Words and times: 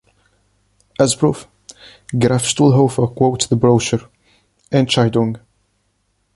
As 0.99 1.13
proof, 1.13 1.47
Graf-Stuhlhofer 2.17 3.13
quotes 3.15 3.45
the 3.45 3.55
brochure 3.55 4.09
""Entscheidung. 4.71 5.39